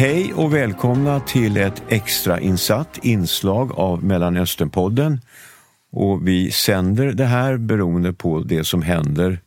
Hej 0.00 0.32
och 0.34 0.54
välkomna 0.54 1.20
till 1.20 1.56
ett 1.56 1.82
extrainsatt 1.88 2.98
inslag 3.02 3.72
av 3.72 4.04
Mellanösternpodden. 4.04 5.20
Och 5.92 6.28
vi 6.28 6.50
sänder 6.50 7.12
det 7.12 7.24
här 7.24 7.56
beroende 7.56 8.12
på 8.12 8.40
det 8.40 8.64
som 8.64 8.82
händer, 8.82 9.38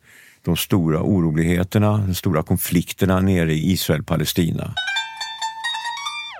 de 0.44 0.56
stora 0.56 1.02
oroligheterna, 1.02 1.98
de 2.06 2.14
stora 2.14 2.42
konflikterna 2.42 3.20
nere 3.20 3.52
i 3.52 3.72
Israel-Palestina. 3.72 4.74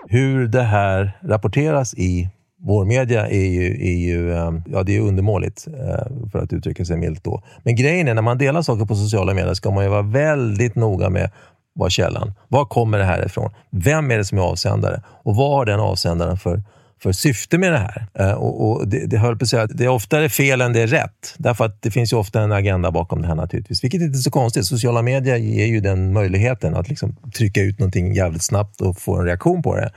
Hur 0.09 0.47
det 0.47 0.63
här 0.63 1.19
rapporteras 1.23 1.95
i 1.95 2.29
vår 2.59 2.85
media 2.85 3.29
är 3.29 3.47
ju, 3.47 3.67
är 3.67 3.99
ju 3.99 4.35
ehm, 4.35 4.63
ja, 4.67 4.83
det 4.83 4.97
är 4.97 5.01
undermåligt, 5.01 5.67
eh, 5.67 6.31
för 6.33 6.39
att 6.39 6.53
uttrycka 6.53 6.85
sig 6.85 6.97
milt. 6.97 7.25
Då. 7.25 7.43
Men 7.63 7.77
grejen 7.77 8.09
är, 8.09 8.15
när 8.15 8.23
man 8.23 8.39
delar 8.39 8.63
saker 8.63 8.85
på 8.85 8.95
sociala 8.95 9.35
medier 9.35 9.55
ska 9.55 9.71
man 9.71 9.85
ju 9.85 9.91
vara 9.91 10.03
väldigt 10.03 10.75
noga 10.75 11.11
med 11.11 11.31
var 11.75 11.91
källan? 11.91 12.33
Var 12.49 12.65
kommer 12.65 12.99
det 12.99 13.05
här 13.05 13.27
ifrån? 13.27 13.51
Vem 13.71 14.11
är 14.11 14.19
det 14.19 14.25
som 14.25 14.39
är 14.39 14.43
avsändare? 14.43 15.03
Och 15.07 15.37
vad 15.37 15.51
har 15.51 15.65
den 15.65 15.81
avsändaren 15.81 16.37
för, 16.37 16.63
för 17.03 17.13
syfte 17.13 17.59
med 17.59 17.73
det 17.73 17.79
här? 17.79 18.07
Eh, 18.19 18.33
och, 18.33 18.71
och 18.71 18.89
det, 18.89 19.07
det, 19.07 19.19
höll 19.19 19.37
på 19.39 19.43
att 19.43 19.49
säga, 19.49 19.67
det 19.67 19.85
är 19.85 19.89
oftare 19.89 20.29
fel 20.29 20.61
än 20.61 20.73
det 20.73 20.81
är 20.81 20.87
rätt. 20.87 21.35
Därför 21.39 21.65
att 21.65 21.83
det 21.83 21.91
finns 21.91 22.13
ju 22.13 22.17
ofta 22.17 22.41
en 22.41 22.53
agenda 22.53 22.91
bakom 22.91 23.23
det 23.23 23.29
här 23.29 23.35
naturligtvis. 23.35 23.85
Vilket 23.85 24.01
inte 24.01 24.19
är 24.19 24.21
så 24.21 24.31
konstigt. 24.31 24.67
Sociala 24.67 25.03
medier 25.03 25.37
ger 25.37 25.67
ju 25.67 25.81
den 25.81 26.13
möjligheten 26.13 26.77
att 26.77 26.89
liksom 26.89 27.17
trycka 27.37 27.61
ut 27.61 27.79
någonting 27.79 28.15
jävligt 28.15 28.43
snabbt 28.43 28.81
och 28.81 28.99
få 28.99 29.17
en 29.17 29.25
reaktion 29.25 29.63
på 29.63 29.77
det. 29.77 29.91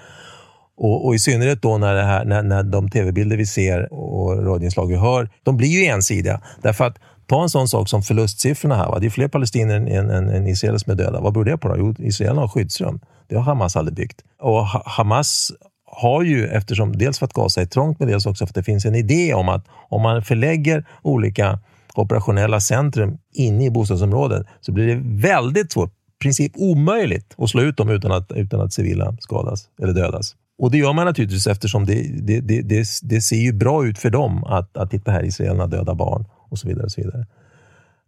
Och, 0.77 1.05
och, 1.05 1.15
i 1.15 1.19
synnerhet 1.19 1.61
då 1.61 1.77
när, 1.77 1.95
det 1.95 2.03
här, 2.03 2.25
när, 2.25 2.43
när 2.43 2.63
de 2.63 2.89
tv-bilder 2.89 3.37
vi 3.37 3.45
ser 3.45 3.93
och 3.93 4.45
radioinslag 4.45 4.87
vi 4.87 4.95
hör, 4.95 5.29
de 5.43 5.57
blir 5.57 5.67
ju 5.67 5.85
ensidiga. 5.85 6.41
Därför 6.61 6.85
att 6.85 6.97
ta 7.27 7.43
en 7.43 7.49
sån 7.49 7.67
sak 7.67 7.89
som 7.89 8.03
förlustsiffrorna 8.03 8.75
här. 8.75 8.87
Va? 8.87 8.99
Det 8.99 9.05
är 9.05 9.09
fler 9.09 9.27
palestinier 9.27 9.75
än, 9.75 10.09
än, 10.09 10.29
än 10.29 10.47
israeler 10.47 10.77
som 10.77 10.91
är 10.91 10.95
döda. 10.95 11.21
Vad 11.21 11.33
beror 11.33 11.45
det 11.45 11.57
på? 11.57 11.67
Då? 11.67 11.77
Jo, 11.77 11.95
israelerna 11.99 12.41
har 12.41 12.47
skyddsrum. 12.47 12.99
Det 13.27 13.35
har 13.35 13.43
Hamas 13.43 13.75
aldrig 13.75 13.95
byggt. 13.95 14.21
Och 14.41 14.65
Hamas 14.67 15.51
har 15.85 16.23
ju, 16.23 16.47
eftersom 16.47 16.97
dels 16.97 17.19
för 17.19 17.25
att 17.25 17.33
Gaza 17.33 17.61
är 17.61 17.65
trångt, 17.65 17.99
men 17.99 18.07
dels 18.07 18.25
också 18.25 18.45
för 18.45 18.51
att 18.51 18.55
det 18.55 18.63
finns 18.63 18.85
en 18.85 18.95
idé 18.95 19.33
om 19.33 19.49
att 19.49 19.65
om 19.89 20.01
man 20.01 20.23
förlägger 20.23 20.85
olika 21.01 21.59
operationella 21.95 22.59
centrum 22.59 23.17
inne 23.33 23.65
i 23.65 23.69
bostadsområden 23.69 24.45
så 24.61 24.71
blir 24.71 24.87
det 24.87 25.01
väldigt 25.27 25.71
svårt, 25.71 25.89
i 25.89 26.19
princip 26.21 26.51
omöjligt, 26.55 27.35
att 27.37 27.49
slå 27.49 27.61
ut 27.61 27.77
dem 27.77 27.89
utan 27.89 28.11
att, 28.11 28.31
utan 28.31 28.61
att 28.61 28.73
civila 28.73 29.17
skadas 29.19 29.65
eller 29.81 29.93
dödas. 29.93 30.35
Och 30.59 30.71
det 30.71 30.77
gör 30.77 30.93
man 30.93 31.05
naturligtvis 31.05 31.47
eftersom 31.47 31.85
det, 31.85 31.93
det, 32.21 32.41
det, 32.41 32.61
det, 32.61 32.85
det 33.01 33.21
ser 33.21 33.35
ju 33.35 33.53
bra 33.53 33.85
ut 33.85 33.97
för 33.97 34.09
dem 34.09 34.43
att, 34.43 34.77
att 34.77 34.91
titta 34.91 35.11
här, 35.11 35.23
israelerna 35.23 35.67
döda 35.67 35.95
barn 35.95 36.25
och 36.49 36.59
så 36.59 36.67
vidare. 36.67 36.85
Och 36.85 36.91
så 36.91 37.01
vidare. 37.01 37.25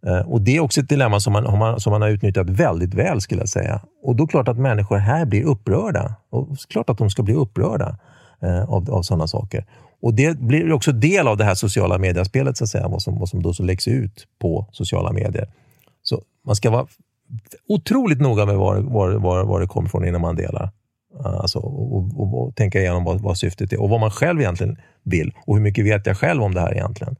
Eh, 0.06 0.30
och 0.30 0.40
Det 0.40 0.56
är 0.56 0.60
också 0.60 0.80
ett 0.80 0.88
dilemma 0.88 1.20
som 1.20 1.32
man, 1.32 1.80
som 1.80 1.90
man 1.90 2.02
har 2.02 2.08
utnyttjat 2.08 2.50
väldigt 2.50 2.94
väl, 2.94 3.20
skulle 3.20 3.40
jag 3.40 3.48
säga. 3.48 3.80
Och 4.02 4.16
då 4.16 4.22
är 4.22 4.26
det 4.26 4.30
klart 4.30 4.48
att 4.48 4.58
människor 4.58 4.96
här 4.96 5.24
blir 5.24 5.44
upprörda. 5.44 6.14
Och 6.30 6.58
klart 6.68 6.90
att 6.90 6.98
de 6.98 7.10
ska 7.10 7.22
bli 7.22 7.34
upprörda 7.34 7.98
eh, 8.42 8.70
av, 8.70 8.90
av 8.90 9.02
sådana 9.02 9.26
saker. 9.26 9.66
Och 10.02 10.14
Det 10.14 10.38
blir 10.38 10.72
också 10.72 10.92
del 10.92 11.28
av 11.28 11.36
det 11.36 11.44
här 11.44 11.54
sociala 11.54 11.98
mediespelet, 11.98 12.56
så 12.56 12.64
att 12.64 12.70
säga, 12.70 12.88
vad 12.88 13.02
som, 13.02 13.18
vad 13.18 13.28
som 13.28 13.42
då 13.42 13.54
så 13.54 13.62
läggs 13.62 13.88
ut 13.88 14.26
på 14.40 14.66
sociala 14.72 15.12
medier. 15.12 15.48
Så 16.02 16.22
man 16.46 16.56
ska 16.56 16.70
vara 16.70 16.86
otroligt 17.68 18.20
noga 18.20 18.46
med 18.46 18.56
var, 18.56 18.76
var, 18.76 19.10
var, 19.10 19.44
var 19.44 19.60
det 19.60 19.66
kommer 19.66 19.88
ifrån 19.88 20.04
innan 20.04 20.20
man 20.20 20.36
delar. 20.36 20.70
Alltså, 21.24 21.58
och, 21.58 22.20
och, 22.20 22.42
och, 22.42 22.56
tänka 22.56 22.80
igenom 22.80 23.04
vad, 23.04 23.20
vad 23.20 23.38
syftet 23.38 23.72
är 23.72 23.80
och 23.80 23.88
vad 23.88 24.00
man 24.00 24.10
själv 24.10 24.40
egentligen 24.40 24.76
vill. 25.02 25.32
Och 25.46 25.56
hur 25.56 25.62
mycket 25.62 25.84
vet 25.84 26.06
jag 26.06 26.16
själv 26.16 26.42
om 26.42 26.54
det 26.54 26.60
här 26.60 26.74
egentligen? 26.74 27.16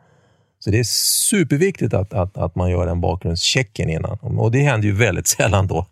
Så 0.64 0.70
det 0.70 0.78
är 0.78 0.84
superviktigt 0.84 1.94
att, 1.94 2.12
att, 2.12 2.36
att 2.36 2.54
man 2.54 2.70
gör 2.70 2.86
den 2.86 3.00
bakgrundschecken 3.00 3.90
innan. 3.90 4.18
Och 4.20 4.50
det 4.50 4.60
händer 4.60 4.88
ju 4.88 4.94
väldigt 4.94 5.26
sällan 5.38 5.66
då 5.66 5.86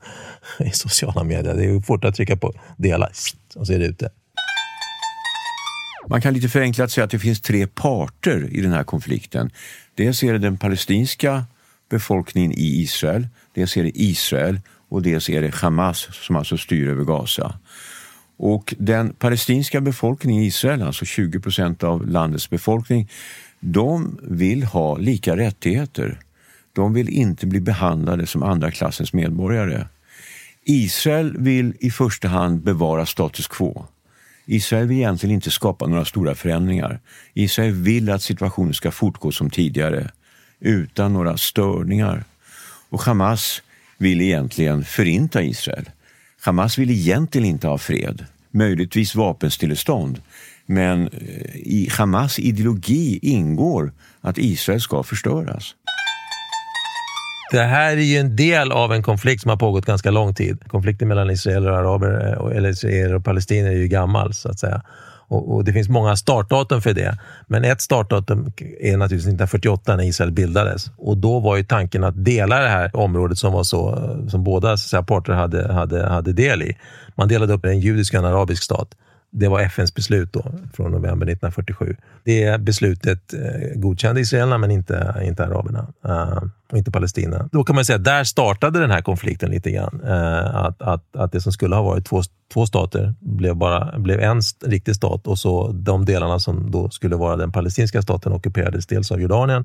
i 0.58 0.70
sociala 0.70 1.24
medier. 1.24 1.54
Det 1.54 1.64
är 1.64 1.80
fort 1.80 2.04
att 2.04 2.14
trycka 2.14 2.36
på 2.36 2.54
dela 2.76 3.10
och 3.56 3.66
så 3.66 3.72
är 3.72 3.78
det 3.78 3.86
ute. 3.86 4.10
Man 6.08 6.20
kan 6.20 6.34
lite 6.34 6.48
förenklat 6.48 6.90
säga 6.90 7.04
att 7.04 7.10
det 7.10 7.18
finns 7.18 7.40
tre 7.40 7.66
parter 7.66 8.48
i 8.50 8.60
den 8.60 8.72
här 8.72 8.84
konflikten. 8.84 9.50
Dels 9.94 10.22
är 10.22 10.32
det 10.32 10.38
den 10.38 10.58
palestinska 10.58 11.44
befolkningen 11.90 12.52
i 12.52 12.82
Israel, 12.82 13.28
dels 13.54 13.76
är 13.76 13.82
det 13.82 13.92
Israel 13.94 14.60
och 14.88 15.02
dels 15.02 15.30
är 15.30 15.42
det 15.42 15.54
Hamas 15.54 16.08
som 16.12 16.36
alltså 16.36 16.58
styr 16.58 16.88
över 16.88 17.04
Gaza. 17.04 17.58
Och 18.36 18.74
den 18.78 19.12
palestinska 19.12 19.80
befolkningen 19.80 20.42
i 20.42 20.46
Israel, 20.46 20.82
alltså 20.82 21.04
20 21.04 21.40
procent 21.40 21.84
av 21.84 22.06
landets 22.06 22.50
befolkning, 22.50 23.08
de 23.60 24.18
vill 24.22 24.62
ha 24.62 24.96
lika 24.96 25.36
rättigheter. 25.36 26.18
De 26.72 26.92
vill 26.92 27.08
inte 27.08 27.46
bli 27.46 27.60
behandlade 27.60 28.26
som 28.26 28.42
andra 28.42 28.70
klassens 28.70 29.12
medborgare. 29.12 29.86
Israel 30.64 31.36
vill 31.38 31.74
i 31.80 31.90
första 31.90 32.28
hand 32.28 32.60
bevara 32.62 33.06
status 33.06 33.46
quo. 33.46 33.86
Israel 34.46 34.86
vill 34.86 34.96
egentligen 34.96 35.34
inte 35.34 35.50
skapa 35.50 35.86
några 35.86 36.04
stora 36.04 36.34
förändringar. 36.34 37.00
Israel 37.34 37.72
vill 37.72 38.10
att 38.10 38.22
situationen 38.22 38.74
ska 38.74 38.90
fortgå 38.90 39.32
som 39.32 39.50
tidigare, 39.50 40.10
utan 40.60 41.12
några 41.12 41.36
störningar. 41.36 42.24
Och 42.88 43.02
Hamas 43.02 43.62
vill 43.98 44.20
egentligen 44.20 44.84
förinta 44.84 45.42
Israel. 45.42 45.90
Hamas 46.40 46.78
vill 46.78 46.90
egentligen 46.90 47.46
inte 47.46 47.66
ha 47.66 47.78
fred, 47.78 48.26
möjligtvis 48.50 49.14
vapenstillestånd. 49.14 50.20
Men 50.70 51.02
eh, 51.02 51.56
i 51.56 51.88
Hamas 51.98 52.38
ideologi 52.38 53.18
ingår 53.22 53.92
att 54.20 54.38
Israel 54.38 54.80
ska 54.80 55.02
förstöras. 55.02 55.74
Det 57.50 57.62
här 57.62 57.96
är 57.96 58.00
ju 58.00 58.16
en 58.16 58.36
del 58.36 58.72
av 58.72 58.92
en 58.92 59.02
konflikt 59.02 59.42
som 59.42 59.48
har 59.48 59.56
pågått 59.56 59.86
ganska 59.86 60.10
lång 60.10 60.34
tid. 60.34 60.58
Konflikten 60.68 61.08
mellan 61.08 61.30
israeler 61.30 61.70
och 61.72 61.78
araber, 61.78 62.38
eh, 62.50 62.56
eller 62.56 62.68
israeler 62.68 63.14
och 63.14 63.24
palestinier 63.24 63.72
är 63.72 63.76
ju 63.76 63.88
gammal 63.88 64.34
så 64.34 64.48
att 64.48 64.58
säga. 64.58 64.82
Och, 65.28 65.54
och, 65.54 65.64
Det 65.64 65.72
finns 65.72 65.88
många 65.88 66.16
startdatum 66.16 66.82
för 66.82 66.92
det. 66.92 67.18
Men 67.46 67.64
ett 67.64 67.80
startdatum 67.80 68.52
är 68.80 68.96
naturligtvis 68.96 69.34
1948 69.34 69.96
när 69.96 70.04
Israel 70.04 70.32
bildades. 70.32 70.90
Och 70.96 71.16
Då 71.16 71.40
var 71.40 71.56
ju 71.56 71.64
tanken 71.64 72.04
att 72.04 72.24
dela 72.24 72.60
det 72.60 72.68
här 72.68 72.96
området 72.96 73.38
som, 73.38 73.52
var 73.52 73.64
så, 73.64 73.94
eh, 73.94 74.28
som 74.28 74.44
båda 74.44 74.76
så 74.76 74.88
säga, 74.88 75.02
parter 75.02 75.32
hade, 75.32 75.72
hade, 75.72 76.06
hade 76.06 76.32
del 76.32 76.62
i. 76.62 76.76
Man 77.14 77.28
delade 77.28 77.52
upp 77.52 77.64
en 77.64 77.80
judisk 77.80 78.14
och 78.14 78.18
en 78.18 78.24
arabisk 78.24 78.62
stat. 78.62 78.94
Det 79.30 79.48
var 79.48 79.60
FNs 79.60 79.94
beslut 79.94 80.32
då, 80.32 80.44
från 80.74 80.92
november 80.92 81.26
1947. 81.26 81.96
Det 82.24 82.60
beslutet 82.60 83.34
eh, 83.34 83.80
godkände 83.80 84.20
israelerna 84.20 84.58
men 84.58 84.70
inte, 84.70 85.22
inte 85.22 85.44
araberna 85.44 85.86
eh, 86.04 86.42
och 86.72 86.78
inte 86.78 86.90
Palestina. 86.90 87.48
Då 87.52 87.64
kan 87.64 87.74
man 87.74 87.84
säga 87.84 87.96
att 87.96 88.04
där 88.04 88.24
startade 88.24 88.80
den 88.80 88.90
här 88.90 89.02
konflikten 89.02 89.50
lite 89.50 89.70
grann. 89.70 90.00
Eh, 90.06 90.54
att, 90.54 90.82
att, 90.82 91.16
att 91.16 91.32
det 91.32 91.40
som 91.40 91.52
skulle 91.52 91.74
ha 91.74 91.82
varit 91.82 92.06
två, 92.06 92.22
två 92.52 92.66
stater 92.66 93.14
blev, 93.20 93.56
bara, 93.56 93.98
blev 93.98 94.20
en 94.20 94.40
riktig 94.66 94.94
stat 94.96 95.26
och 95.26 95.38
så 95.38 95.72
de 95.72 96.04
delarna 96.04 96.38
som 96.38 96.70
då 96.70 96.90
skulle 96.90 97.16
vara 97.16 97.36
den 97.36 97.52
palestinska 97.52 98.02
staten 98.02 98.32
ockuperades 98.32 98.86
dels 98.86 99.12
av 99.12 99.20
Jordanien 99.20 99.64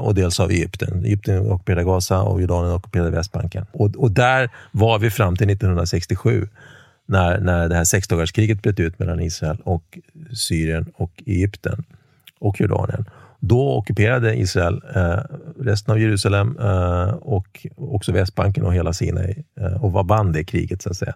och 0.00 0.14
dels 0.14 0.40
av 0.40 0.50
Egypten. 0.50 1.04
Egypten 1.04 1.50
ockuperade 1.50 1.84
Gaza 1.84 2.22
och 2.22 2.40
Jordanien 2.40 2.74
ockuperade 2.74 3.10
Västbanken. 3.10 3.66
Och, 3.72 3.96
och 3.96 4.10
där 4.10 4.50
var 4.72 4.98
vi 4.98 5.10
fram 5.10 5.36
till 5.36 5.50
1967 5.50 6.48
när, 7.06 7.40
när 7.40 7.68
det 7.68 7.74
här 7.74 7.84
sexdagarskriget 7.84 8.62
bröt 8.62 8.80
ut 8.80 8.98
mellan 8.98 9.20
Israel 9.20 9.58
och 9.64 9.98
Syrien 10.32 10.92
och 10.94 11.22
Egypten 11.26 11.84
och 12.38 12.60
Jordanien. 12.60 13.04
Då 13.40 13.76
ockuperade 13.76 14.36
Israel 14.36 14.82
eh, 14.94 15.18
resten 15.60 15.92
av 15.92 16.00
Jerusalem 16.00 16.58
eh, 16.60 17.08
och 17.08 17.66
också 17.76 18.12
Västbanken 18.12 18.64
och 18.64 18.74
hela 18.74 18.92
Sinai 18.92 19.44
eh, 19.60 19.84
och 19.84 19.92
var 19.92 20.04
band 20.04 20.32
det 20.32 20.44
kriget 20.44 20.82
så 20.82 20.90
att 20.90 20.96
säga. 20.96 21.14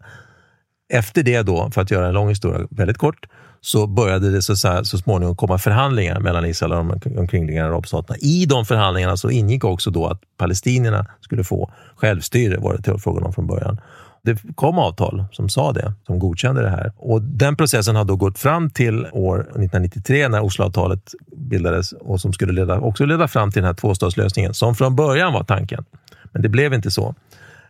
Efter 0.92 1.22
det 1.22 1.42
då, 1.42 1.70
för 1.70 1.82
att 1.82 1.90
göra 1.90 2.06
en 2.06 2.14
lång 2.14 2.28
historia 2.28 2.66
väldigt 2.70 2.98
kort, 2.98 3.26
så 3.60 3.86
började 3.86 4.30
det 4.30 4.42
så, 4.42 4.56
så, 4.56 4.84
så 4.84 4.98
småningom 4.98 5.36
komma 5.36 5.58
förhandlingar 5.58 6.20
mellan 6.20 6.46
Israel 6.46 6.72
och 6.72 6.98
de 7.00 7.18
omkringliggande 7.18 7.70
arabstaterna. 7.70 8.16
I 8.20 8.46
de 8.46 8.64
förhandlingarna 8.64 9.16
så 9.16 9.30
ingick 9.30 9.64
också 9.64 9.90
då 9.90 10.06
att 10.06 10.22
palestinierna 10.36 11.06
skulle 11.20 11.44
få 11.44 11.72
självstyre, 11.96 12.58
var 12.58 12.78
det 12.78 12.98
frågan 12.98 13.24
om 13.24 13.32
från 13.32 13.46
början. 13.46 13.80
Det 14.22 14.38
kom 14.54 14.78
avtal 14.78 15.24
som 15.32 15.48
sa 15.48 15.72
det, 15.72 15.92
som 16.06 16.18
godkände 16.18 16.62
det 16.62 16.70
här. 16.70 16.92
Och 16.96 17.22
Den 17.22 17.56
processen 17.56 17.96
har 17.96 18.04
då 18.04 18.16
gått 18.16 18.38
fram 18.38 18.70
till 18.70 19.06
år 19.12 19.40
1993 19.40 20.28
när 20.28 20.40
Osloavtalet 20.40 21.14
bildades 21.36 21.92
och 21.92 22.20
som 22.20 22.32
skulle 22.32 22.52
leda, 22.52 22.80
också 22.80 23.04
leda 23.04 23.28
fram 23.28 23.50
till 23.50 23.62
den 23.62 23.66
här 23.66 23.74
tvåstatslösningen 23.74 24.54
som 24.54 24.74
från 24.74 24.96
början 24.96 25.32
var 25.32 25.44
tanken. 25.44 25.84
Men 26.32 26.42
det 26.42 26.48
blev 26.48 26.74
inte 26.74 26.90
så 26.90 27.14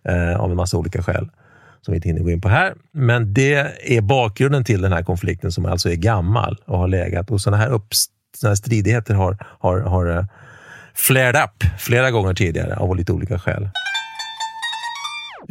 eh, 0.04 0.40
av 0.40 0.50
en 0.50 0.56
massa 0.56 0.76
olika 0.76 1.02
skäl 1.02 1.28
som 1.82 1.92
vi 1.92 1.96
inte 1.96 2.08
hinner 2.08 2.22
gå 2.22 2.30
in 2.30 2.40
på 2.40 2.48
här. 2.48 2.74
Men 2.92 3.34
det 3.34 3.54
är 3.96 4.00
bakgrunden 4.00 4.64
till 4.64 4.82
den 4.82 4.92
här 4.92 5.02
konflikten 5.02 5.52
som 5.52 5.66
alltså 5.66 5.90
är 5.90 5.96
gammal 5.96 6.56
och 6.64 6.78
har 6.78 6.88
legat. 6.88 7.30
Och 7.30 7.40
sådana 7.40 7.62
här, 7.62 7.70
upp, 7.70 7.86
såna 8.36 8.50
här 8.50 8.54
stridigheter 8.54 9.14
har, 9.14 9.36
har, 9.60 9.80
har 9.80 10.16
eh, 10.16 10.24
flared 10.94 11.36
up 11.36 11.64
flera 11.78 12.10
gånger 12.10 12.34
tidigare 12.34 12.76
av 12.76 12.96
lite 12.96 13.12
olika 13.12 13.38
skäl. 13.38 13.68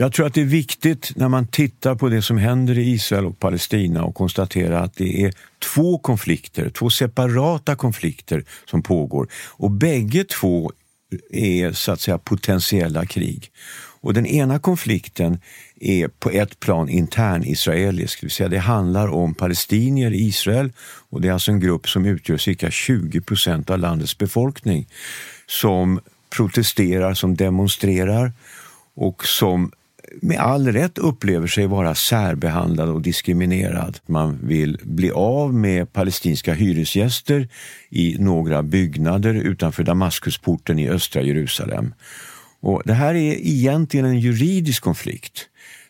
Jag 0.02 0.14
tror 0.14 0.26
att 0.26 0.34
det 0.34 0.42
är 0.42 0.46
viktigt 0.46 1.12
när 1.16 1.30
man 1.30 1.48
tittar 1.48 1.96
på 1.96 2.10
det 2.10 2.22
som 2.22 2.38
händer 2.38 2.78
i 2.78 2.90
Israel 2.90 3.26
och 3.26 3.40
Palestina 3.40 4.04
och 4.04 4.16
konstaterar 4.16 4.84
att 4.84 4.96
det 4.96 5.24
är 5.24 5.34
två 5.74 5.98
konflikter, 5.98 6.70
två 6.70 6.90
separata 6.90 7.76
konflikter 7.76 8.44
som 8.66 8.84
pågår 8.84 9.28
och 9.48 9.72
bägge 9.72 10.24
två 10.24 10.72
är 11.32 11.72
så 11.72 11.92
att 11.92 12.02
säga 12.02 12.18
potentiella 12.18 13.06
krig. 13.06 13.52
Och 14.02 14.14
den 14.14 14.26
ena 14.26 14.60
konflikten 14.60 15.40
är 15.80 16.08
på 16.08 16.30
ett 16.30 16.60
plan 16.60 16.90
intern 16.90 17.44
israelisk, 17.44 18.22
det 18.22 18.26
vill 18.26 18.32
säga 18.32 18.50
det 18.50 18.58
handlar 18.58 19.08
om 19.08 19.34
palestinier 19.34 20.12
i 20.12 20.28
Israel 20.28 20.72
och 21.10 21.22
det 21.22 21.28
är 21.28 21.32
alltså 21.32 21.52
en 21.52 21.60
grupp 21.60 21.90
som 21.90 22.06
utgör 22.06 22.38
cirka 22.38 22.72
20 22.72 23.22
procent 23.22 23.70
av 23.70 23.80
landets 23.80 24.18
befolkning 24.18 24.88
som 25.48 26.00
protesterar, 26.30 27.14
som 27.14 27.36
demonstrerar 27.36 28.32
och 28.96 29.26
som 29.26 29.72
med 30.22 30.40
all 30.40 30.68
rätt 30.72 30.98
upplever 30.98 31.48
sig 31.48 31.68
vara 31.68 31.96
särbehandlad 31.96 32.90
och 32.90 33.02
diskriminerad. 33.02 34.00
Man 34.06 34.40
vill 34.44 34.80
bli 34.84 35.12
av 35.12 35.54
med 35.54 35.94
palestinska 35.94 36.54
hyresgäster 36.54 37.48
i 37.90 38.16
några 38.20 38.64
byggnader 38.64 39.34
utanför 39.34 39.84
Damaskusporten 39.84 40.80
i 40.80 40.90
östra 40.90 41.22
Jerusalem. 41.22 41.94
Och 42.62 42.82
det 42.86 42.94
här 42.94 43.16
är 43.16 43.34
egentligen 43.34 44.06
en 44.06 44.20
juridisk 44.20 44.84
konflikt. 44.84 45.46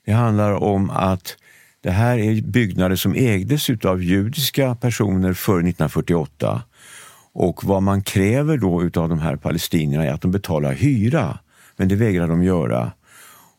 Det 0.06 0.12
handlar 0.12 0.52
om 0.52 0.90
att 0.90 1.38
det 1.84 1.92
här 1.92 2.18
är 2.18 2.42
byggnader 2.42 2.96
som 2.96 3.16
ägdes 3.16 3.70
av 3.70 4.04
judiska 4.04 4.76
personer 4.76 5.34
före 5.34 5.60
1948 5.60 6.62
och 7.34 7.64
vad 7.64 7.84
man 7.84 8.02
kräver 8.02 8.58
då 8.58 8.84
utav 8.84 9.10
de 9.10 9.20
här 9.20 9.36
palestinierna 9.36 10.06
är 10.06 10.12
att 10.12 10.22
de 10.22 10.32
betalar 10.32 10.74
hyra, 10.74 11.40
men 11.78 11.88
det 11.88 11.96
vägrar 11.96 12.28
de 12.28 12.44
göra. 12.44 12.92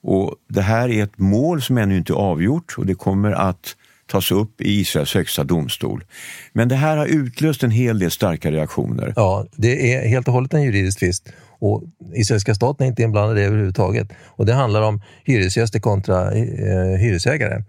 Och 0.02 0.34
Det 0.48 0.62
här 0.62 0.88
är 0.88 1.04
ett 1.04 1.18
mål 1.18 1.62
som 1.62 1.78
ännu 1.78 1.96
inte 1.96 2.12
är 2.12 2.14
avgjort 2.14 2.74
och 2.78 2.86
det 2.86 2.94
kommer 2.94 3.32
att 3.32 3.76
tas 4.06 4.32
upp 4.32 4.60
i 4.60 4.80
Israels 4.80 5.14
högsta 5.14 5.44
domstol. 5.44 6.04
Men 6.52 6.68
det 6.68 6.74
här 6.74 6.96
har 6.96 7.06
utlöst 7.06 7.62
en 7.62 7.70
hel 7.70 7.98
del 7.98 8.10
starka 8.10 8.50
reaktioner. 8.50 9.12
Ja, 9.16 9.46
det 9.52 9.94
är 9.94 10.08
helt 10.08 10.28
och 10.28 10.34
hållet 10.34 10.54
en 10.54 10.62
juridisk 10.62 10.98
tvist 10.98 11.28
och 11.60 11.82
israeliska 12.14 12.54
staten 12.54 12.84
är 12.84 12.88
inte 12.88 13.02
inblandad 13.02 13.38
i 13.38 13.40
det 13.40 13.46
överhuvudtaget. 13.46 14.12
Och 14.26 14.46
det 14.46 14.52
handlar 14.54 14.82
om 14.82 15.02
hyresgäster 15.24 15.80
kontra 15.80 16.32
eh, 16.32 16.98
hyresägare. 16.98 17.64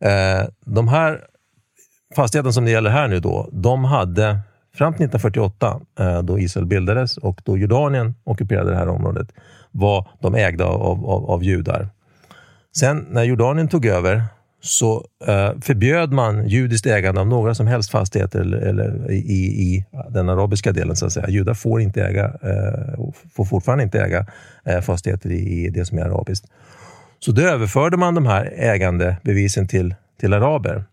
Eh, 0.00 0.48
de 0.64 0.88
här 0.88 1.20
fastigheterna 2.16 2.52
som 2.52 2.64
det 2.64 2.70
gäller 2.70 2.90
här 2.90 3.08
nu 3.08 3.20
då, 3.20 3.48
de 3.52 3.84
hade 3.84 4.38
fram 4.74 4.92
till 4.92 5.04
1948 5.04 5.80
eh, 5.98 6.22
då 6.22 6.38
Israel 6.38 6.66
bildades 6.66 7.16
och 7.16 7.40
då 7.44 7.58
Jordanien 7.58 8.14
ockuperade 8.24 8.70
det 8.70 8.76
här 8.76 8.88
området 8.88 9.32
var 9.76 10.08
de 10.20 10.34
ägda 10.34 10.64
av, 10.64 11.06
av, 11.06 11.30
av 11.30 11.44
judar. 11.44 11.88
Sen 12.76 13.06
när 13.10 13.24
Jordanien 13.24 13.68
tog 13.68 13.86
över 13.86 14.22
så 14.60 15.06
eh, 15.26 15.50
förbjöd 15.60 16.12
man 16.12 16.48
judiskt 16.48 16.86
ägande 16.86 17.20
av 17.20 17.26
några 17.26 17.54
som 17.54 17.66
helst 17.66 17.90
fastigheter 17.90 18.40
eller, 18.40 18.58
eller 18.58 19.10
i, 19.10 19.16
i, 19.16 19.84
den 20.10 20.28
arabiska 20.28 20.72
delen. 20.72 20.96
så 20.96 21.06
att 21.06 21.12
säga. 21.12 21.28
Judar 21.28 21.54
får, 21.54 21.80
inte 21.80 22.04
äga, 22.04 22.24
eh, 22.24 23.04
får 23.34 23.44
fortfarande 23.44 23.84
inte 23.84 24.00
äga 24.00 24.26
eh, 24.64 24.80
fastigheter 24.80 25.30
i, 25.30 25.64
i, 25.64 25.70
det 25.70 25.84
som 25.84 25.98
är 25.98 26.02
arabiskt. 26.02 26.46
Så 27.18 27.32
då 27.32 27.42
överförde 27.42 27.96
man 27.96 28.14
de 28.14 28.26
här 28.26 28.52
ägandebevisen 28.56 29.68
till, 29.68 29.94
till 30.20 30.32
araber. 30.32 30.84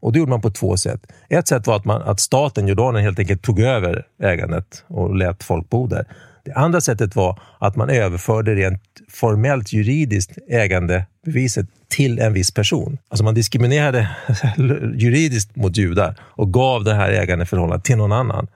Och 0.00 0.12
Det 0.12 0.18
gjorde 0.18 0.30
man 0.30 0.40
på 0.40 0.50
två 0.50 0.76
sätt. 0.76 1.00
Ett 1.28 1.48
sätt 1.48 1.66
var 1.66 1.76
att, 1.76 1.84
man, 1.84 2.02
att 2.02 2.20
staten, 2.20 2.68
Jordanien, 2.68 3.04
helt 3.04 3.18
enkelt 3.18 3.42
tog 3.42 3.60
över 3.60 4.06
ägandet 4.22 4.84
och 4.86 5.16
lät 5.16 5.42
folk 5.42 5.70
bo 5.70 5.86
där. 5.86 6.04
Det 6.44 6.52
andra 6.52 6.80
sättet 6.80 7.16
var 7.16 7.40
att 7.58 7.76
man 7.76 7.90
överförde 7.90 8.54
rent 8.54 8.82
formellt 9.08 9.72
juridiskt 9.72 10.38
ägandebeviset 10.48 11.66
till 11.88 12.18
en 12.18 12.32
viss 12.32 12.50
person. 12.50 12.98
Alltså 13.08 13.24
man 13.24 13.34
diskriminerade 13.34 14.10
juridiskt 14.94 15.56
mot 15.56 15.76
judar 15.76 16.16
och 16.20 16.52
gav 16.52 16.84
det 16.84 16.94
här 16.94 17.10
ägandeförhållandet 17.10 17.84
till 17.84 17.96
någon 17.96 18.12
annan. 18.12 18.46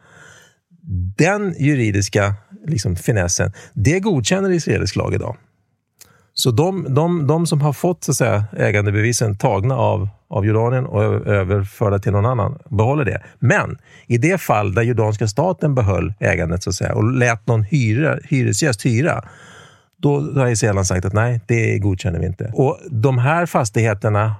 Den 1.16 1.54
juridiska 1.58 2.34
liksom, 2.66 2.96
finessen, 2.96 3.52
det 3.72 4.00
godkänner 4.00 4.50
israelisk 4.50 4.96
lag 4.96 5.14
idag. 5.14 5.36
Så 6.34 6.50
de, 6.50 6.94
de, 6.94 7.26
de 7.26 7.46
som 7.46 7.60
har 7.60 7.72
fått 7.72 8.04
så 8.04 8.10
att 8.10 8.16
säga, 8.16 8.44
ägandebevisen 8.56 9.38
tagna 9.38 9.76
av, 9.76 10.08
av 10.34 10.46
Jordanien 10.46 10.86
och 10.86 11.02
överförda 11.26 11.98
till 11.98 12.12
någon 12.12 12.26
annan 12.26 12.58
behåller 12.69 13.04
det. 13.04 13.22
Men 13.38 13.78
i 14.06 14.19
det 14.19 14.38
fall 14.38 14.75
där 14.75 14.82
jordanska 14.82 15.28
staten 15.28 15.75
behöll 15.75 16.14
ägandet 16.20 16.62
så 16.62 16.70
att 16.70 16.76
säga, 16.76 16.94
och 16.94 17.12
lät 17.12 17.46
någon 17.46 17.62
hyra, 17.62 18.19
hyresgäst 18.25 18.86
hyra, 18.86 19.25
då 19.96 20.20
har 20.20 20.48
israelerna 20.48 20.84
sagt 20.84 21.04
att 21.04 21.12
nej, 21.12 21.40
det 21.46 21.78
godkänner 21.78 22.19
vi 22.19 22.26
inte. 22.26 22.52
Och 22.54 22.78
De 22.90 23.19
här 23.19 23.46
fastigheterna 23.46 24.34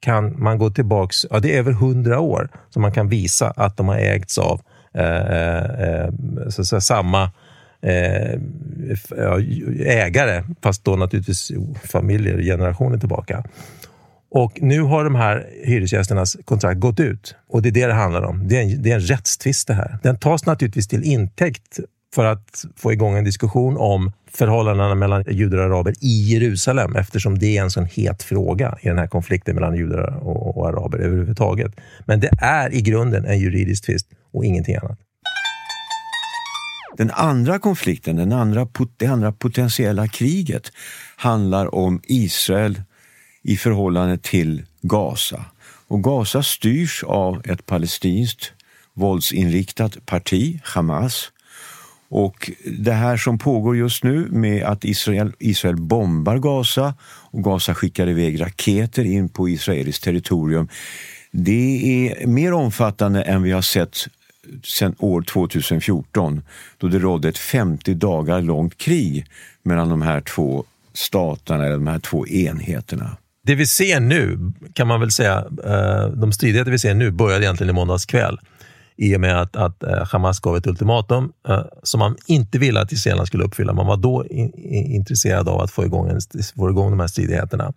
kan 0.00 0.42
man 0.42 0.58
gå 0.58 0.70
tillbaks, 0.70 1.26
ja, 1.30 1.40
det 1.40 1.54
är 1.54 1.58
över 1.58 1.72
hundra 1.72 2.20
år 2.20 2.48
som 2.70 2.82
man 2.82 2.92
kan 2.92 3.08
visa 3.08 3.50
att 3.50 3.76
de 3.76 3.88
har 3.88 3.96
ägts 3.96 4.38
av 4.38 4.60
eh, 4.94 5.04
eh, 5.04 6.04
eh 6.04 6.10
så 6.48 6.64
säga, 6.64 6.80
samma 6.80 7.22
eh, 7.82 8.40
ägare, 9.86 10.44
fast 10.62 10.84
då 10.84 10.96
naturligtvis 10.96 11.52
familjer 11.84 12.42
generationer 12.42 12.98
tillbaka. 12.98 13.44
Och 14.34 14.62
nu 14.62 14.80
har 14.80 15.04
de 15.04 15.14
här 15.14 15.46
hyresgästernas 15.64 16.36
kontrakt 16.44 16.80
gått 16.80 17.00
ut 17.00 17.34
och 17.48 17.62
det 17.62 17.68
är 17.68 17.72
det 17.72 17.86
det 17.86 17.92
handlar 17.92 18.22
om. 18.22 18.48
Det 18.48 18.56
är 18.56 18.62
en, 18.62 18.82
det 18.82 18.90
är 18.90 18.94
en 18.94 19.00
rättstvist 19.00 19.68
det 19.68 19.74
här. 19.74 19.98
Den 20.02 20.18
tas 20.18 20.46
naturligtvis 20.46 20.88
till 20.88 21.04
intäkt 21.04 21.78
för 22.14 22.24
att 22.24 22.64
få 22.76 22.92
igång 22.92 23.16
en 23.16 23.24
diskussion 23.24 23.76
om 23.76 24.12
förhållandena 24.30 24.94
mellan 24.94 25.24
judar 25.28 25.58
och 25.58 25.64
araber 25.64 25.94
i 26.00 26.32
Jerusalem 26.32 26.96
eftersom 26.96 27.38
det 27.38 27.56
är 27.58 27.62
en 27.62 27.70
sån 27.70 27.86
het 27.86 28.22
fråga 28.22 28.78
i 28.82 28.88
den 28.88 28.98
här 28.98 29.06
konflikten 29.06 29.54
mellan 29.54 29.76
judar 29.76 30.26
och, 30.26 30.58
och 30.58 30.68
araber 30.68 30.98
överhuvudtaget. 30.98 31.72
Men 32.06 32.20
det 32.20 32.30
är 32.38 32.74
i 32.74 32.82
grunden 32.82 33.24
en 33.24 33.38
juridisk 33.38 33.84
tvist 33.84 34.06
och 34.32 34.44
ingenting 34.44 34.76
annat. 34.76 34.98
Den 36.96 37.10
andra 37.10 37.58
konflikten, 37.58 38.16
den 38.16 38.32
andra, 38.32 38.68
det 38.96 39.06
andra 39.06 39.32
potentiella 39.32 40.08
kriget 40.08 40.72
handlar 41.16 41.74
om 41.74 42.00
Israel 42.04 42.80
i 43.44 43.56
förhållande 43.56 44.18
till 44.18 44.62
Gaza. 44.82 45.44
Och 45.88 46.04
Gaza 46.04 46.42
styrs 46.42 47.04
av 47.04 47.42
ett 47.44 47.66
palestinskt 47.66 48.52
våldsinriktat 48.94 50.06
parti, 50.06 50.60
Hamas. 50.64 51.30
Och 52.08 52.50
det 52.64 52.92
här 52.92 53.16
som 53.16 53.38
pågår 53.38 53.76
just 53.76 54.04
nu 54.04 54.28
med 54.30 54.64
att 54.64 54.84
Israel, 54.84 55.32
Israel 55.38 55.76
bombar 55.76 56.38
Gaza 56.38 56.94
och 57.04 57.44
Gaza 57.44 57.74
skickar 57.74 58.08
iväg 58.08 58.40
raketer 58.40 59.04
in 59.04 59.28
på 59.28 59.48
israeliskt 59.48 60.04
territorium, 60.04 60.68
det 61.30 62.08
är 62.08 62.26
mer 62.26 62.52
omfattande 62.52 63.22
än 63.22 63.42
vi 63.42 63.52
har 63.52 63.62
sett 63.62 63.96
sedan 64.64 64.94
år 64.98 65.22
2014 65.22 66.42
då 66.78 66.88
det 66.88 66.98
rådde 66.98 67.28
ett 67.28 67.38
50 67.38 67.94
dagar 67.94 68.42
långt 68.42 68.78
krig 68.78 69.26
mellan 69.62 69.88
de 69.88 70.02
här 70.02 70.20
två 70.20 70.64
staterna, 70.92 71.64
eller 71.64 71.74
de 71.74 71.86
här 71.86 71.98
två 71.98 72.26
enheterna. 72.26 73.16
Det 73.46 73.54
vi 73.54 73.66
ser 73.66 74.00
nu, 74.00 74.52
kan 74.72 74.86
man 74.86 75.00
väl 75.00 75.10
säga, 75.10 75.44
eh, 75.64 76.06
de 76.08 76.32
stridigheter 76.32 76.70
vi 76.70 76.78
ser 76.78 76.94
nu 76.94 77.10
började 77.10 77.44
egentligen 77.44 77.70
i 77.70 77.72
måndags 77.72 78.06
kväll 78.06 78.38
i 78.96 79.16
och 79.16 79.20
med 79.20 79.40
att, 79.40 79.56
att 79.56 79.82
eh, 79.82 80.06
Hamas 80.06 80.40
gav 80.40 80.56
ett 80.56 80.66
ultimatum 80.66 81.32
eh, 81.48 81.64
som 81.82 81.98
man 81.98 82.16
inte 82.26 82.58
ville 82.58 82.80
att 82.80 82.92
israelerna 82.92 83.26
skulle 83.26 83.44
uppfylla. 83.44 83.72
Man 83.72 83.86
var 83.86 83.96
då 83.96 84.26
in, 84.26 84.52
intresserad 84.92 85.48
av 85.48 85.60
att 85.60 85.70
få 85.70 85.84
igång, 85.84 86.08
en, 86.08 86.20
få 86.56 86.70
igång 86.70 86.90
de 86.90 87.00
här 87.00 87.06
stridigheterna. 87.06 87.72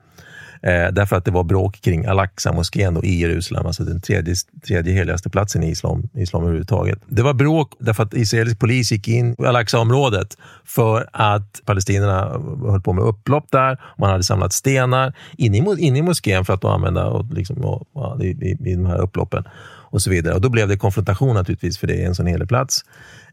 Eh, 0.62 0.94
därför 0.94 1.16
att 1.16 1.26
det 1.26 1.32
var 1.32 1.44
bråk 1.44 1.82
kring 1.82 2.06
Al-Aqsa-moskén 2.06 3.00
i 3.04 3.20
Jerusalem, 3.22 3.66
alltså 3.66 3.84
den 3.84 4.02
tredje, 4.02 4.36
tredje 4.68 4.94
heligaste 4.94 5.30
platsen 5.30 5.64
i 5.64 5.70
islam, 5.70 6.10
islam 6.14 6.42
överhuvudtaget. 6.42 7.00
Det 7.08 7.22
var 7.22 7.34
bråk 7.34 7.74
därför 7.80 8.04
att 8.04 8.14
israelisk 8.14 8.60
polis 8.60 8.92
gick 8.92 9.08
in 9.08 9.36
i 9.40 9.46
Al-Aqsa-området 9.46 10.38
för 10.66 11.10
att 11.14 11.62
palestinierna 11.66 12.42
höll 12.72 12.82
på 12.82 12.94
med 12.94 13.04
upplopp 13.04 13.52
där. 13.52 13.82
Man 13.98 14.10
hade 14.10 14.24
samlat 14.24 14.54
stenar 14.54 15.14
inne 15.38 15.58
i, 15.58 15.86
in 15.86 15.96
i 15.96 16.02
moskén 16.02 16.46
för 16.46 16.54
att 16.54 16.66
använda 16.66 17.06
och 17.06 17.34
liksom, 17.34 17.58
och, 17.58 17.88
och, 17.94 18.24
i, 18.24 18.28
i, 18.28 18.70
i 18.72 18.76
de 18.76 18.86
här 18.86 18.98
upploppen 18.98 19.44
och 19.90 20.02
så 20.02 20.10
vidare. 20.10 20.36
Och 20.36 20.42
Då 20.42 20.50
blev 20.50 20.68
det 20.68 20.78
konfrontation 20.78 21.36
naturligtvis, 21.36 21.78
för 21.78 21.88
det 21.88 22.04
är 22.04 22.08
en 22.08 22.16
sån 22.16 22.26
helig 22.26 22.48
plats. 22.48 22.86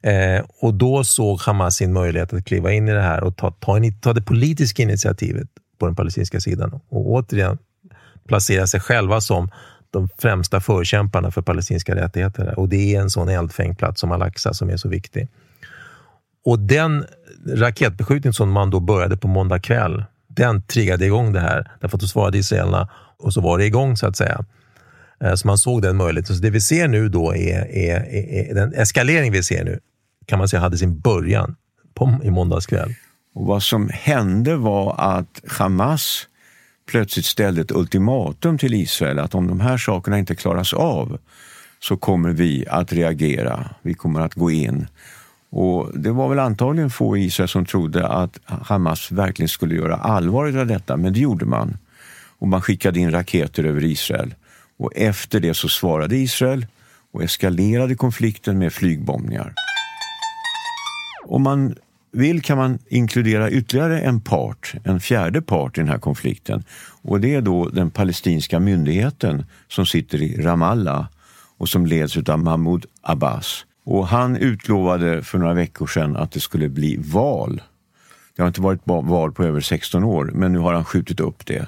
Eh, 0.02 0.44
och 0.60 0.74
Då 0.74 1.04
såg 1.04 1.40
Hamas 1.40 1.76
sin 1.76 1.92
möjlighet 1.92 2.32
att 2.32 2.44
kliva 2.44 2.72
in 2.72 2.88
i 2.88 2.92
det 2.92 3.02
här 3.02 3.24
och 3.24 3.36
ta, 3.36 3.50
ta, 3.50 3.80
ta 4.00 4.12
det 4.12 4.22
politiska 4.22 4.82
initiativet 4.82 5.48
på 5.84 5.88
den 5.88 5.96
palestinska 5.96 6.40
sidan 6.40 6.80
och 6.88 7.10
återigen 7.10 7.58
placera 8.26 8.66
sig 8.66 8.80
själva 8.80 9.20
som 9.20 9.50
de 9.90 10.08
främsta 10.18 10.60
förkämparna 10.60 11.30
för 11.30 11.42
palestinska 11.42 11.94
rättigheter. 11.94 12.58
Och 12.58 12.68
det 12.68 12.94
är 12.94 13.00
en 13.00 13.10
sån 13.10 13.28
eldfängd 13.28 13.78
plats 13.78 14.00
som 14.00 14.12
Al-Aqsa 14.12 14.54
som 14.54 14.70
är 14.70 14.76
så 14.76 14.88
viktig. 14.88 15.28
Och 16.44 16.58
den 16.58 17.04
raketbeskjutning 17.46 18.32
som 18.32 18.50
man 18.50 18.70
då 18.70 18.80
började 18.80 19.16
på 19.16 19.28
måndag 19.28 19.58
kväll, 19.58 20.04
den 20.28 20.62
triggade 20.62 21.06
igång 21.06 21.32
det 21.32 21.40
här. 21.40 21.70
Därför 21.80 21.96
att 21.96 22.00
då 22.00 22.06
svarade 22.06 22.38
israelerna 22.38 22.88
och 23.18 23.32
så 23.32 23.40
var 23.40 23.58
det 23.58 23.66
igång 23.66 23.96
så 23.96 24.06
att 24.06 24.16
säga. 24.16 24.44
Eh, 25.20 25.34
så 25.34 25.46
man 25.46 25.58
såg 25.58 25.82
den 25.82 25.96
möjligheten. 25.96 26.36
Så 26.36 26.42
det 26.42 26.50
vi 26.50 26.60
ser 26.60 26.88
nu 26.88 27.08
då 27.08 27.34
är, 27.34 27.76
är, 27.76 27.96
är, 27.96 28.50
är 28.50 28.54
den 28.54 28.74
eskalering 28.74 29.32
vi 29.32 29.42
ser 29.42 29.64
nu 29.64 29.80
kan 30.26 30.38
man 30.38 30.48
säga 30.48 30.60
hade 30.60 30.78
sin 30.78 30.98
början 31.00 31.56
på, 31.94 32.20
i 32.22 32.30
måndags 32.30 32.66
kväll. 32.66 32.94
Och 33.34 33.46
vad 33.46 33.62
som 33.62 33.90
hände 33.92 34.56
var 34.56 34.94
att 34.98 35.42
Hamas 35.48 36.28
plötsligt 36.86 37.26
ställde 37.26 37.60
ett 37.60 37.72
ultimatum 37.72 38.58
till 38.58 38.74
Israel 38.74 39.18
att 39.18 39.34
om 39.34 39.46
de 39.46 39.60
här 39.60 39.78
sakerna 39.78 40.18
inte 40.18 40.34
klaras 40.34 40.72
av 40.72 41.18
så 41.80 41.96
kommer 41.96 42.30
vi 42.30 42.66
att 42.68 42.92
reagera. 42.92 43.70
Vi 43.82 43.94
kommer 43.94 44.20
att 44.20 44.34
gå 44.34 44.50
in. 44.50 44.86
Och 45.50 45.98
Det 45.98 46.10
var 46.10 46.28
väl 46.28 46.38
antagligen 46.38 46.90
få 46.90 47.16
i 47.16 47.24
Israel 47.24 47.48
som 47.48 47.66
trodde 47.66 48.08
att 48.08 48.38
Hamas 48.44 49.12
verkligen 49.12 49.48
skulle 49.48 49.74
göra 49.74 49.96
allvar 49.96 50.58
av 50.58 50.66
detta, 50.66 50.96
men 50.96 51.12
det 51.12 51.20
gjorde 51.20 51.44
man. 51.44 51.78
Och 52.38 52.48
man 52.48 52.62
skickade 52.62 53.00
in 53.00 53.10
raketer 53.10 53.64
över 53.64 53.84
Israel. 53.84 54.34
Och 54.76 54.92
efter 54.96 55.40
det 55.40 55.54
så 55.54 55.68
svarade 55.68 56.16
Israel 56.16 56.66
och 57.12 57.22
eskalerade 57.22 57.94
konflikten 57.94 58.58
med 58.58 58.72
flygbombningar. 58.72 59.54
Om 61.24 61.42
man 61.42 61.74
vill 62.14 62.42
kan 62.42 62.58
man 62.58 62.78
inkludera 62.88 63.50
ytterligare 63.50 64.00
en 64.00 64.20
part, 64.20 64.74
en 64.84 65.00
fjärde 65.00 65.42
part 65.42 65.78
i 65.78 65.80
den 65.80 65.88
här 65.88 65.98
konflikten. 65.98 66.64
Och 67.02 67.20
det 67.20 67.34
är 67.34 67.40
då 67.40 67.68
den 67.68 67.90
palestinska 67.90 68.60
myndigheten 68.60 69.46
som 69.68 69.86
sitter 69.86 70.22
i 70.22 70.42
Ramallah 70.42 71.06
och 71.58 71.68
som 71.68 71.86
leds 71.86 72.16
av 72.16 72.38
Mahmoud 72.38 72.86
Abbas. 73.02 73.66
Och 73.84 74.06
han 74.08 74.36
utlovade 74.36 75.22
för 75.22 75.38
några 75.38 75.54
veckor 75.54 75.86
sedan 75.86 76.16
att 76.16 76.32
det 76.32 76.40
skulle 76.40 76.68
bli 76.68 76.96
val. 76.96 77.62
Det 78.36 78.42
har 78.42 78.48
inte 78.48 78.60
varit 78.60 78.80
val 78.84 79.32
på 79.32 79.44
över 79.44 79.60
16 79.60 80.04
år, 80.04 80.30
men 80.34 80.52
nu 80.52 80.58
har 80.58 80.74
han 80.74 80.84
skjutit 80.84 81.20
upp 81.20 81.46
det. 81.46 81.66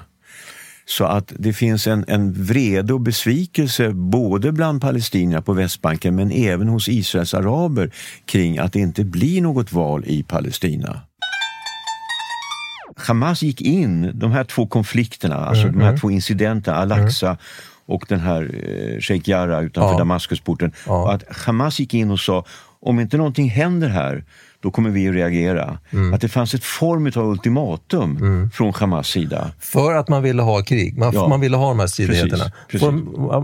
Så 0.89 1.05
att 1.05 1.33
det 1.39 1.53
finns 1.53 1.87
en, 1.87 2.05
en 2.07 2.33
vrede 2.33 2.93
och 2.93 3.01
besvikelse 3.01 3.89
både 3.93 4.51
bland 4.51 4.81
palestinierna 4.81 5.41
på 5.41 5.53
Västbanken 5.53 6.15
men 6.15 6.31
även 6.31 6.67
hos 6.67 6.89
Israels 6.89 7.33
araber 7.33 7.91
kring 8.25 8.57
att 8.57 8.73
det 8.73 8.79
inte 8.79 9.05
blir 9.05 9.41
något 9.41 9.71
val 9.71 10.03
i 10.05 10.23
Palestina. 10.23 11.01
Hamas 12.95 13.41
gick 13.41 13.61
in, 13.61 14.11
de 14.13 14.31
här 14.31 14.43
två 14.43 14.67
konflikterna, 14.67 15.35
alltså 15.35 15.63
mm, 15.63 15.73
de 15.73 15.81
här 15.81 15.89
mm. 15.89 15.99
två 15.99 16.11
incidenterna, 16.11 16.77
Al-Aqsa 16.77 17.27
mm. 17.27 17.37
och 17.85 18.05
den 18.07 18.19
här 18.19 18.41
eh, 18.41 18.99
Sheikh 18.99 19.29
Jarrah 19.29 19.63
utanför 19.63 19.91
ja. 19.91 19.97
Damaskusporten. 19.97 20.71
Ja. 20.85 21.11
Att 21.13 21.37
Hamas 21.37 21.79
gick 21.79 21.93
in 21.93 22.11
och 22.11 22.19
sa, 22.19 22.45
om 22.79 22.99
inte 22.99 23.17
någonting 23.17 23.49
händer 23.49 23.87
här 23.87 24.23
då 24.59 24.71
kommer 24.71 24.89
vi 24.89 25.09
att 25.09 25.15
reagera. 25.15 25.79
Mm. 25.93 26.13
Att 26.13 26.21
det 26.21 26.27
fanns 26.27 26.53
ett 26.53 26.63
form 26.63 27.11
av 27.15 27.31
ultimatum 27.31 28.17
mm. 28.17 28.49
från 28.49 28.73
Hamas 28.73 29.07
sida. 29.07 29.51
För 29.59 29.93
att 29.93 30.09
man 30.09 30.23
ville 30.23 30.41
ha 30.41 30.61
krig, 30.61 30.97
man, 30.97 31.13
ja. 31.13 31.27
man 31.27 31.41
ville 31.41 31.57
ha 31.57 31.67
de 31.67 31.79
här 31.79 31.87
stridigheterna. 31.87 32.51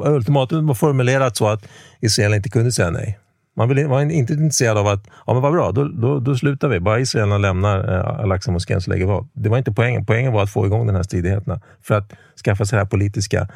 ultimatum 0.05 0.67
var 0.67 0.75
formulerat 0.75 1.37
så 1.37 1.47
att 1.47 1.67
Israel 1.99 2.33
inte 2.33 2.49
kunde 2.49 2.71
säga 2.71 2.89
nej. 2.89 3.19
Man 3.55 3.69
ville, 3.69 3.87
var 3.87 4.01
inte 4.01 4.33
intresserad 4.33 4.77
av 4.77 4.87
att, 4.87 5.07
ja 5.25 5.33
men 5.33 5.41
vad 5.41 5.53
bra, 5.53 5.71
då, 5.71 5.87
då, 5.87 6.19
då 6.19 6.35
slutar 6.35 6.67
vi. 6.67 6.79
Bara 6.79 6.99
israelerna 6.99 7.37
lämnar 7.37 7.93
eh, 7.93 8.19
Al-Aqsa-moskén 8.23 8.81
så 8.81 8.91
lägger 8.91 9.05
vi 9.05 9.11
av. 9.11 9.27
Det 9.33 9.49
var 9.49 9.57
inte 9.57 9.71
poängen. 9.71 10.05
Poängen 10.05 10.33
var 10.33 10.43
att 10.43 10.49
få 10.49 10.65
igång 10.65 10.87
den 10.87 10.95
här 10.95 11.03
stridigheterna. 11.03 11.61
För 11.81 11.95
att 11.95 12.13
skaffa 12.45 12.65
sig 12.65 12.77
den 12.77 12.85
här 12.85 12.89
politiska 12.89 13.47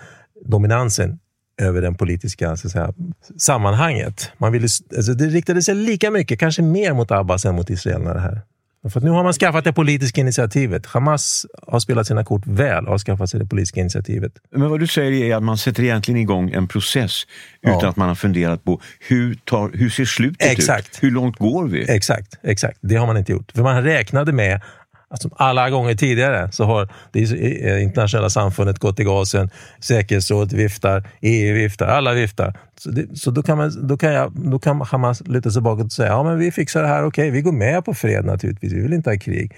dominansen 0.46 1.20
över 1.62 1.82
den 1.82 1.96
politiska 1.96 2.58
så 2.58 2.70
säga, 2.70 2.94
sammanhanget. 3.38 4.32
Man 4.38 4.52
ville, 4.52 4.68
alltså 4.98 5.14
det 5.14 5.26
riktade 5.26 5.62
sig 5.62 5.76
lika 5.76 6.12
mycket, 6.12 6.40
kanske 6.40 6.62
mer 6.62 6.94
mot 6.94 7.12
Abbas 7.12 7.46
än 7.46 7.56
mot 7.56 7.70
israelerna. 7.70 8.14
Det 8.14 8.20
här. 8.20 8.42
För 8.90 9.02
nu 9.02 9.10
har 9.10 9.24
man 9.24 9.34
skaffat 9.34 9.64
det 9.64 9.74
politiska 9.74 10.22
initiativet. 10.22 10.86
Hamas 10.86 11.46
har 11.68 11.80
spelat 11.80 12.08
sina 12.08 12.24
kort 12.24 12.48
väl 12.48 12.86
och 12.86 12.92
har 12.92 13.00
skaffat 13.00 13.30
sig 13.30 13.40
det 13.40 13.46
politiska 13.46 13.80
initiativet. 13.80 14.32
Men 14.52 14.70
vad 14.70 14.80
du 14.80 14.88
säger 14.88 15.12
är 15.12 15.36
att 15.36 15.44
man 15.44 15.58
sätter 15.58 15.84
egentligen 15.84 16.22
igång 16.22 16.52
en 16.52 16.68
process 16.68 17.24
utan 17.62 17.80
ja. 17.82 17.90
att 17.90 17.96
man 17.96 18.08
har 18.08 18.16
funderat 18.16 18.64
på 18.64 18.82
hur, 19.00 19.36
tar, 19.36 19.72
hur 19.74 19.90
ser 19.90 20.06
slutet 20.06 20.52
exakt. 20.52 20.90
ut? 20.90 21.04
Hur 21.04 21.12
långt 21.12 21.38
går 21.38 21.68
vi? 21.68 21.92
Exakt, 21.92 22.40
exakt. 22.44 22.78
Det 22.82 22.96
har 22.96 23.08
man 23.08 23.18
inte 23.18 23.32
gjort. 23.32 23.52
För 23.52 23.64
man 23.64 23.84
räknade 23.84 24.32
med 24.32 24.62
Alltså, 25.10 25.30
alla 25.36 25.70
gånger 25.70 25.96
tidigare 25.96 26.52
så 26.52 26.64
har 26.64 26.90
det 27.12 27.20
eh, 27.22 27.84
internationella 27.84 28.30
samfundet 28.30 28.80
gått 28.80 29.00
i 29.00 29.04
gasen. 29.04 29.50
Säkerhetsrådet 29.80 30.54
viftar, 30.54 31.10
EU 31.22 31.56
viftar, 31.56 31.88
alla 31.88 32.14
viftar. 32.14 32.60
Så, 32.80 32.90
det, 32.90 33.20
så 33.20 33.32
då, 33.32 33.44
kan 33.44 33.58
man, 33.58 33.88
då, 33.88 33.98
kan 33.98 34.14
jag, 34.14 34.32
då 34.32 34.60
kan 34.60 34.82
Hamas 34.82 35.22
luta 35.28 35.52
sig 35.52 35.62
bakåt 35.62 35.86
och 35.86 35.92
säga 35.92 36.10
ja, 36.10 36.24
men 36.24 36.40
vi 36.40 36.52
fixar 36.52 36.82
det 36.82 36.88
här, 36.88 37.00
okej, 37.00 37.08
okay, 37.08 37.32
vi 37.32 37.42
går 37.42 37.52
med 37.52 37.86
på 37.86 37.94
fred 37.94 38.26
naturligtvis, 38.26 38.74
vi 38.74 38.82
vill 38.82 38.94
inte 38.94 39.10
ha 39.10 39.18
krig. 39.18 39.56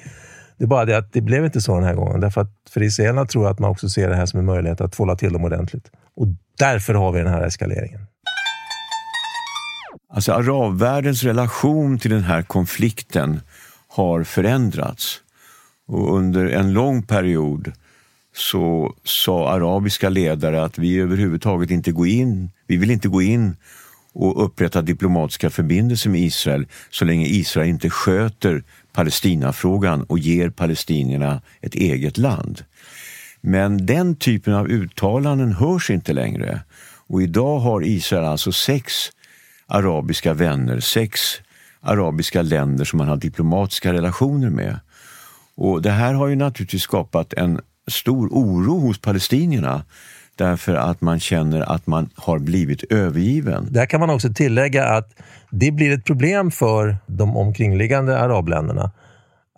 Det 0.57 0.63
är 0.63 0.67
bara 0.67 0.85
det 0.85 0.97
att 0.97 1.13
det 1.13 1.21
blev 1.21 1.45
inte 1.45 1.61
så 1.61 1.75
den 1.75 1.83
här 1.83 1.95
gången. 1.95 2.19
Därför 2.19 2.41
att 2.41 2.51
för 2.69 2.83
israelerna 2.83 3.25
tror 3.25 3.43
jag 3.43 3.51
att 3.51 3.59
man 3.59 3.71
också 3.71 3.89
ser 3.89 4.09
det 4.09 4.15
här 4.15 4.25
som 4.25 4.39
en 4.39 4.45
möjlighet 4.45 4.81
att 4.81 4.91
tvåla 4.91 5.15
till 5.15 5.33
dem 5.33 5.43
ordentligt. 5.43 5.91
Och 6.15 6.27
därför 6.59 6.93
har 6.93 7.11
vi 7.11 7.19
den 7.19 7.33
här 7.33 7.41
eskaleringen. 7.41 8.01
Alltså 10.13 10.33
arabvärldens 10.33 11.23
relation 11.23 11.99
till 11.99 12.11
den 12.11 12.23
här 12.23 12.41
konflikten 12.41 13.41
har 13.87 14.23
förändrats. 14.23 15.21
Och 15.89 16.15
under 16.15 16.45
en 16.45 16.73
lång 16.73 17.03
period 17.03 17.71
så 18.35 18.95
sa 19.03 19.49
arabiska 19.49 20.09
ledare 20.09 20.63
att 20.63 20.77
vi 20.77 20.99
överhuvudtaget 20.99 21.71
inte 21.71 21.91
går 21.91 22.07
in, 22.07 22.51
vi 22.67 22.77
vill 22.77 22.91
inte 22.91 23.07
gå 23.07 23.21
in 23.21 23.55
och 24.13 24.45
upprätta 24.45 24.81
diplomatiska 24.81 25.49
förbindelser 25.49 26.09
med 26.09 26.21
Israel 26.21 26.67
så 26.89 27.05
länge 27.05 27.27
Israel 27.27 27.69
inte 27.69 27.89
sköter 27.89 28.63
Palestinafrågan 28.93 30.03
och 30.03 30.19
ger 30.19 30.49
palestinierna 30.49 31.41
ett 31.61 31.75
eget 31.75 32.17
land. 32.17 32.63
Men 33.41 33.85
den 33.85 34.15
typen 34.15 34.53
av 34.53 34.67
uttalanden 34.67 35.53
hörs 35.53 35.89
inte 35.89 36.13
längre. 36.13 36.61
Och 37.07 37.21
idag 37.21 37.59
har 37.59 37.83
Israel 37.85 38.25
alltså 38.25 38.51
sex 38.51 38.93
arabiska 39.67 40.33
vänner, 40.33 40.79
sex 40.79 41.21
arabiska 41.81 42.41
länder 42.41 42.85
som 42.85 42.97
man 42.97 43.07
har 43.07 43.17
diplomatiska 43.17 43.93
relationer 43.93 44.49
med. 44.49 44.79
Och 45.59 45.81
Det 45.81 45.91
här 45.91 46.13
har 46.13 46.27
ju 46.27 46.35
naturligtvis 46.35 46.81
skapat 46.81 47.33
en 47.33 47.61
stor 47.87 48.27
oro 48.31 48.79
hos 48.79 49.01
palestinierna 49.01 49.83
därför 50.35 50.75
att 50.75 51.01
man 51.01 51.19
känner 51.19 51.61
att 51.61 51.87
man 51.87 52.09
har 52.15 52.39
blivit 52.39 52.83
övergiven. 52.91 53.67
Där 53.71 53.85
kan 53.85 53.99
man 53.99 54.09
också 54.09 54.33
tillägga 54.33 54.85
att 54.85 55.13
det 55.51 55.71
blir 55.71 55.93
ett 55.93 56.05
problem 56.05 56.51
för 56.51 56.97
de 57.07 57.37
omkringliggande 57.37 58.19
arabländerna 58.19 58.91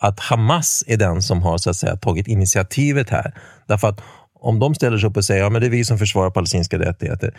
att 0.01 0.19
Hamas 0.19 0.83
är 0.87 0.97
den 0.97 1.21
som 1.21 1.41
har 1.41 1.57
så 1.57 1.69
att 1.69 1.75
säga, 1.75 1.95
tagit 1.95 2.27
initiativet 2.27 3.09
här. 3.09 3.33
Därför 3.67 3.87
att 3.87 4.01
om 4.33 4.59
de 4.59 4.75
ställer 4.75 4.97
sig 4.97 5.09
upp 5.09 5.17
och 5.17 5.25
säger 5.25 5.43
att 5.43 5.53
ja, 5.53 5.59
det 5.59 5.65
är 5.65 5.69
vi 5.69 5.85
som 5.85 5.97
försvarar 5.97 6.29
palestinska 6.29 6.79
rättigheter, 6.79 7.33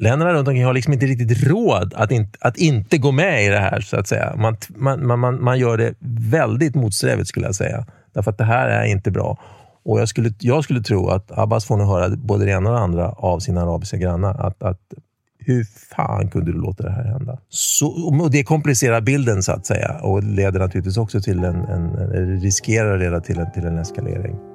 länderna 0.00 0.32
runt 0.32 0.48
omkring 0.48 0.64
har 0.64 0.74
liksom 0.74 0.92
inte 0.92 1.06
riktigt 1.06 1.44
råd 1.44 1.94
att, 1.96 2.10
in, 2.10 2.28
att 2.40 2.56
inte 2.56 2.98
gå 2.98 3.12
med 3.12 3.44
i 3.44 3.48
det 3.48 3.58
här. 3.58 3.80
så 3.80 3.96
att 3.96 4.08
säga. 4.08 4.34
Man, 4.36 4.56
man, 4.68 5.20
man, 5.20 5.42
man 5.42 5.58
gör 5.58 5.76
det 5.76 5.94
väldigt 6.30 6.74
motsträvigt 6.74 7.28
skulle 7.28 7.46
jag 7.46 7.54
säga. 7.54 7.86
Därför 8.14 8.30
att 8.30 8.38
det 8.38 8.44
här 8.44 8.68
är 8.68 8.84
inte 8.84 9.10
bra. 9.10 9.38
Och 9.84 10.00
jag 10.00 10.08
skulle, 10.08 10.32
jag 10.40 10.64
skulle 10.64 10.80
tro 10.80 11.08
att 11.08 11.38
Abbas 11.38 11.64
får 11.64 11.76
nu 11.76 11.84
höra 11.84 12.16
både 12.16 12.44
det 12.44 12.50
ena 12.50 12.70
och 12.70 12.76
det 12.76 12.82
andra 12.82 13.08
av 13.08 13.38
sina 13.38 13.62
arabiska 13.62 13.96
grannar. 13.96 14.46
Att, 14.46 14.62
att 14.62 14.80
hur 15.38 15.64
fan 15.96 16.28
kunde 16.28 16.52
du 16.52 16.58
låta 16.58 16.82
det 16.82 16.90
här 16.90 17.04
hända? 17.04 17.38
Så, 17.48 17.86
och 18.20 18.30
det 18.30 18.44
komplicerar 18.44 19.00
bilden 19.00 19.42
så 19.42 19.52
att 19.52 19.66
säga 19.66 19.98
och 20.02 20.22
leder 20.22 20.60
naturligtvis 20.60 20.96
också 20.96 21.20
till 21.20 21.44
en, 21.44 21.54
en, 21.54 21.94
en 21.94 22.40
riskerar 22.40 22.94
att 22.94 23.00
leda 23.00 23.20
till 23.20 23.38
en, 23.38 23.52
till 23.52 23.64
en 23.64 23.78
eskalering. 23.78 24.53